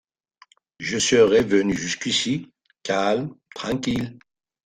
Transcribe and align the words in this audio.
Je 0.79 0.97
serais 0.97 1.43
venu 1.43 1.75
jusqu’ici, 1.77 2.49
calme, 2.81 3.37
tranquille! 3.53 4.17